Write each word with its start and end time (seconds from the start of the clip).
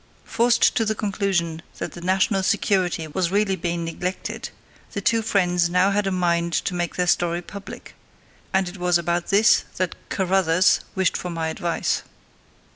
Forced 0.25 0.73
to 0.77 0.83
the 0.83 0.95
conclusion 0.95 1.61
that 1.77 1.91
the 1.91 2.01
national 2.01 2.41
security 2.41 3.05
was 3.07 3.29
really 3.29 3.55
being 3.55 3.83
neglected, 3.85 4.49
the 4.93 4.99
two 4.99 5.21
friends 5.21 5.69
now 5.69 5.91
had 5.91 6.07
a 6.07 6.11
mind 6.11 6.53
to 6.53 6.73
make 6.73 6.95
their 6.95 7.05
story 7.05 7.43
public; 7.43 7.93
and 8.51 8.67
it 8.67 8.77
was 8.79 8.97
about 8.97 9.27
this 9.27 9.63
that 9.77 9.93
"Carruthers" 10.09 10.79
wished 10.95 11.15
for 11.15 11.29
my 11.29 11.49
advice. 11.49 12.01